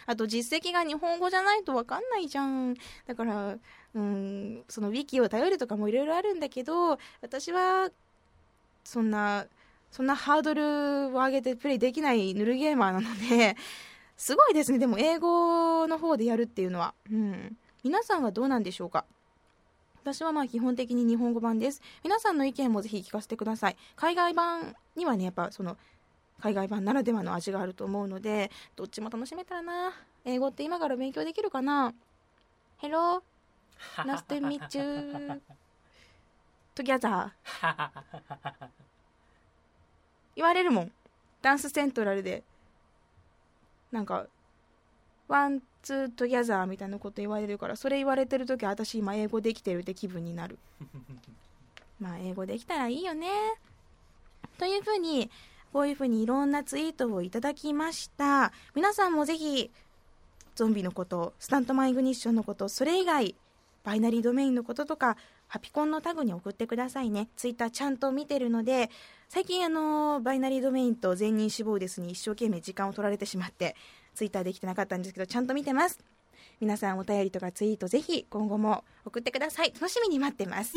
[0.06, 2.74] あと実績が日本語じゃないとわかんないじゃん。
[3.06, 3.56] だから、
[3.94, 7.90] うん、そのウィキを頼るとかもいろいろあるんだけど、私は、
[8.84, 9.46] そんな、
[9.90, 10.62] そんなハードル
[11.08, 13.56] を上げてプレイできないヌルゲーマーなので、
[14.16, 14.78] すごいですね。
[14.78, 16.94] でも英語の方でやるっていうのは。
[17.10, 17.56] うん。
[17.82, 19.04] 皆さんはどうなんでしょうか？
[20.02, 21.82] 私はまあ基本的に日本語版です。
[22.04, 23.76] 皆さんの意見もぜひ聞かせてください。
[23.96, 25.76] 海外版にはね、やっぱその、
[26.40, 29.92] 海外版ならではの味があると思うので、どっちも楽しめたらな。
[30.24, 31.94] 英語って今から勉強できるかな
[32.80, 33.22] ?Hello?
[33.96, 35.40] Nice to meet you.
[36.74, 37.30] Together.
[40.36, 40.92] 言われるもん。
[41.42, 42.42] ダンスセントラルで。
[43.90, 44.26] なんか、
[45.28, 50.58] one, two, together みたいなこと言われるから、それ言われてるとき私今英語できてるって気分になる。
[52.00, 53.28] まあ、英語できたらいいよね。
[54.58, 55.30] というふうに、
[55.72, 58.52] こういうふうにいろんなツイートをいただきました。
[58.74, 59.70] 皆さんもぜひ、
[60.54, 63.34] ゾンビのこと、スタントマンイグニッションのこと、それ以外、
[63.84, 65.16] バイナリードメインのこととか、
[65.48, 67.28] ハピコンのタグに送ってくださいね。
[67.36, 68.90] ツイッターちゃんと見てるので、
[69.28, 73.74] 最近あの、バイナリードメインと全人志望ですに一生懸命時間を取られてしまって、
[74.14, 75.98] ツイッターできてなかったんですけど、ちゃんと見てます。
[76.60, 79.72] 皆さんお便りとかツイートぜひ今後も送ってください。
[79.72, 80.74] 楽しみに待ってます。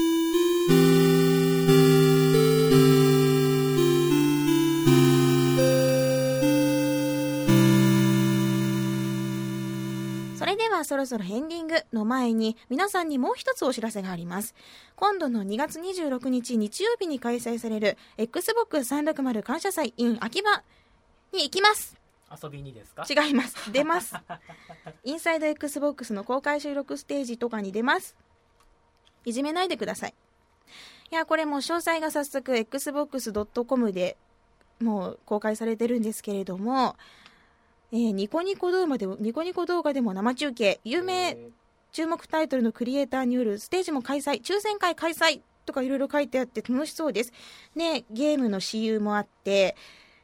[10.43, 14.53] それではそろそろエンディングの前に皆さんにもう一つお知らせがあります。
[14.97, 20.61] 今度の2月26日日曜日に開催される Xbox 360感謝祭 in 秋葉
[21.31, 21.95] に行きます。
[22.43, 23.05] 遊びにですか？
[23.09, 23.55] 違います。
[23.71, 24.15] 出ます。
[25.05, 28.17] インサイド XBOX の公開収録ステージとかに出ます。
[29.23, 30.13] いじめないでください。
[31.11, 34.17] いや、これもう詳細が早速 xbox.com で
[34.81, 36.97] もう公開されてるんですけれども、
[37.93, 40.79] えーニコニコ動画でもニコニコ動画でも生中継。
[40.83, 41.49] 有名え
[41.91, 47.31] 注目タイトルのクリエイターによるステージも開催抽選会開催とかいろいろ書いてあって楽しそうです。
[47.75, 49.75] ねゲームの試遊もあって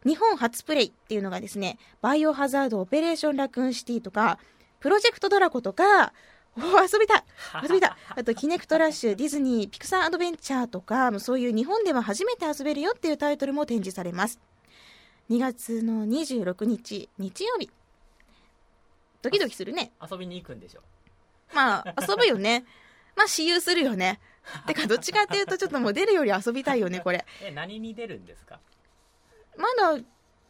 [0.03, 4.39] 日本初プレイっていうのがですねバイオハザードオペレーションラクーンシティとか
[4.79, 6.11] プロジェクトドラコとか
[6.57, 7.23] おー遊びたい
[7.61, 7.91] 遊びたい。
[8.15, 14.39] あとキネクトラッシュディズニーピクサーアドベンチャーとかそういう日本では初めて遊べるよっていうタイトルも展示されます
[15.29, 17.69] 2月の26日日曜日
[19.21, 20.81] ドキドキするね遊びに行くんでしょ
[21.53, 22.63] まあ、遊ぶよね。
[23.15, 24.19] まあ、私有するよね。
[24.67, 27.25] てか、どっちかっていうと、ちょっともう出るより遊びたいよね、これ。
[27.41, 28.59] え何に出るんですか？
[29.57, 29.65] ま
[29.97, 29.99] だ、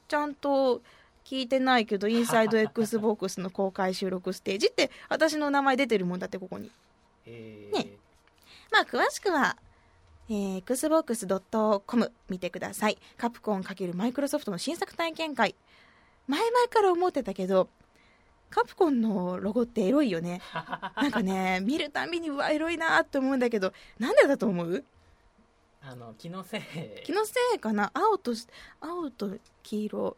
[0.10, 0.82] ちゃんと
[1.24, 6.70] 聞いてないけど、インサイド XBOX の公開収録ステージって、私の名前出てるもんだって、ここに。
[7.26, 7.88] えね
[8.72, 9.56] まあ、詳しくは、
[10.30, 12.98] えー xbox.com 見てください。
[13.18, 15.56] カプコン×マイクロソフトの新作体験会。
[16.28, 17.68] 前々から思ってたけど、
[18.52, 20.42] カプコンのロゴってエロいよね。
[20.96, 24.84] なんかね、見るたびに、うわ、エロいなって思うんだけど、なんでだと思う？
[25.82, 26.62] あの気のせい
[27.06, 27.90] 気のせいかな？
[27.94, 28.34] 青と、
[28.82, 30.18] 青と黄色、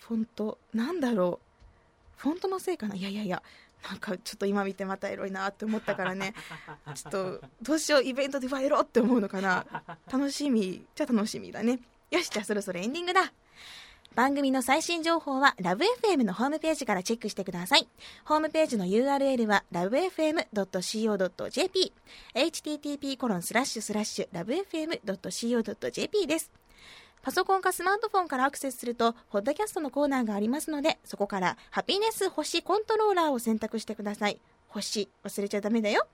[0.00, 1.40] フォント、なんだろ
[2.18, 2.20] う？
[2.20, 2.94] フォントのせいかな？
[2.94, 3.42] いやいやいや、
[3.88, 6.34] なんかちょっと今見てまたエロいなって思ったからね。
[6.94, 9.66] ちょっと、どうしよう、イベントでファイロって思うのかな。
[10.10, 11.80] 楽しみ、じゃ楽しみだね。
[12.10, 13.32] よし、じゃあそろそろエンディングだ。
[14.14, 17.88] 番組の最新情報はラブ f m のホームページからチェックしてください。
[18.24, 20.32] ホームページの URL は lovefm.co.jp
[22.34, 24.28] http コロンスラッシュスラッシュ
[25.02, 26.63] lovefm.co.jp です。
[27.24, 34.38] パソコンかスマートフォンからアクセスすると、ポッドキャストのコーナーがありますので、そこからハピネス星コントローラーを選択してください。
[34.68, 36.06] 星、忘れちゃダメだよ。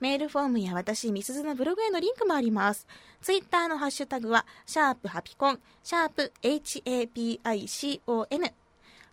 [0.00, 2.88] メールフォームや私、みすずのブログへのリンクもあります。
[3.20, 8.52] ツイッターのハッシュタグは、シャープハピコン、シャープ HAPICON。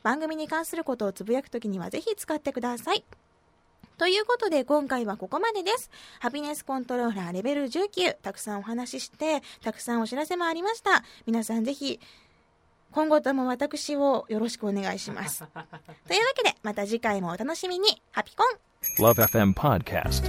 [0.01, 3.03] 番組に関することをつぶやくときにはぜひ使ってください。
[3.99, 5.91] ということで今回はここまでです。
[6.21, 11.03] ハピネスコントローラーレベル19、たくさんお話しして、たくさんお知らせもありました。
[11.27, 11.99] 皆さんぜひ、
[12.93, 15.43] 今後とも私をよろしくお願いします。
[16.07, 18.01] というわけで、また次回もお楽しみに。
[18.11, 20.23] ハピコン Love FM Podcast.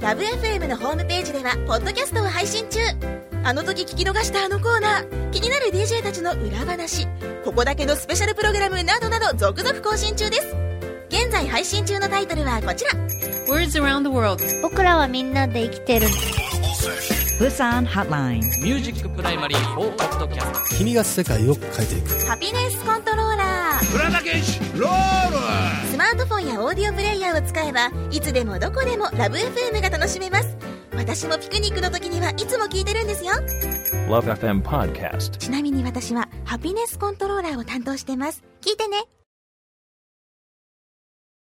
[0.00, 2.78] LOVE FM のホームページではポッドキャストを配信中
[3.42, 7.08] あの時聞き逃したあのコーナー気になる DJ たちの裏話
[7.44, 10.65] ここだけのスペシャルプログラムなどなど続々更新中です
[11.16, 12.90] 現在配信中のタイトルはこちら。
[13.48, 14.44] Words around the world.
[14.60, 16.08] 僕らはみんなで生きてる。
[17.40, 18.40] Busan Hotline.
[18.62, 22.26] ミュージックプライマリー4ポッドキャスト君が世界を変えていく。
[22.26, 23.84] ハピネスコントローラー。
[25.90, 30.54] スマートフォンやオーディオプレイヤーを使えばいつでもどこでもラブ f m が楽しめます。
[30.94, 33.32] 私もピクニックの時にはいつも聞いてるんですよ。
[34.10, 35.38] Love FM Podcast.
[35.38, 38.44] ちなみに私はハピネスコントローラーを担当してます。
[38.60, 38.98] 聞いてね